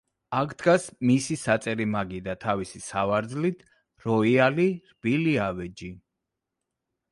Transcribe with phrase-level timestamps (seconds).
[0.35, 3.63] აქ დგას მისი საწერი მაგიდა თავისი სავარძლით,
[4.07, 5.95] როიალი, რბილი ავეჯი.